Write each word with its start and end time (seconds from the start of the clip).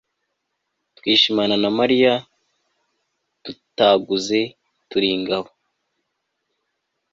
twishimana 0.97 1.55
na 1.63 1.69
mariya, 1.79 2.13
dutaguze 3.43 4.39
turi 4.89 5.07
ingabo 5.17 5.49